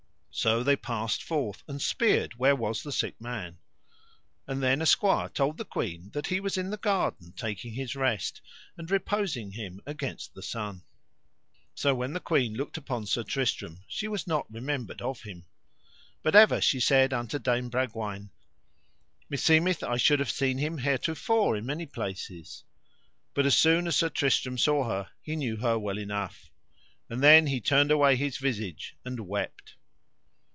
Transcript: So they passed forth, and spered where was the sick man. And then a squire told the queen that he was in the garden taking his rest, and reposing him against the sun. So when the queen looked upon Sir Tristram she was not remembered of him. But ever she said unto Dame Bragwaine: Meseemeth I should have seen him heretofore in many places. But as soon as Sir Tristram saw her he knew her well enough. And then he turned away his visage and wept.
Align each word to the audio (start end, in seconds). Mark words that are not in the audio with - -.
So 0.33 0.63
they 0.63 0.77
passed 0.77 1.21
forth, 1.21 1.61
and 1.67 1.81
spered 1.81 2.33
where 2.37 2.55
was 2.55 2.81
the 2.81 2.93
sick 2.93 3.19
man. 3.19 3.57
And 4.47 4.63
then 4.63 4.81
a 4.81 4.85
squire 4.85 5.27
told 5.27 5.57
the 5.57 5.65
queen 5.65 6.09
that 6.13 6.27
he 6.27 6.39
was 6.39 6.57
in 6.57 6.69
the 6.71 6.77
garden 6.77 7.33
taking 7.33 7.73
his 7.73 7.97
rest, 7.97 8.41
and 8.77 8.89
reposing 8.89 9.51
him 9.51 9.81
against 9.85 10.33
the 10.33 10.41
sun. 10.41 10.83
So 11.75 11.93
when 11.93 12.13
the 12.13 12.21
queen 12.21 12.53
looked 12.55 12.77
upon 12.77 13.05
Sir 13.07 13.23
Tristram 13.23 13.81
she 13.89 14.07
was 14.07 14.25
not 14.25 14.49
remembered 14.51 15.01
of 15.01 15.21
him. 15.23 15.47
But 16.23 16.33
ever 16.33 16.61
she 16.61 16.79
said 16.79 17.11
unto 17.11 17.37
Dame 17.37 17.69
Bragwaine: 17.69 18.31
Meseemeth 19.29 19.83
I 19.83 19.97
should 19.97 20.19
have 20.21 20.31
seen 20.31 20.57
him 20.57 20.77
heretofore 20.77 21.57
in 21.57 21.65
many 21.65 21.85
places. 21.85 22.63
But 23.33 23.45
as 23.45 23.57
soon 23.57 23.85
as 23.85 23.97
Sir 23.97 24.09
Tristram 24.09 24.57
saw 24.57 24.85
her 24.87 25.09
he 25.21 25.35
knew 25.35 25.57
her 25.57 25.77
well 25.77 25.97
enough. 25.99 26.49
And 27.09 27.21
then 27.21 27.47
he 27.47 27.59
turned 27.59 27.91
away 27.91 28.15
his 28.15 28.37
visage 28.37 28.95
and 29.03 29.19
wept. 29.27 29.75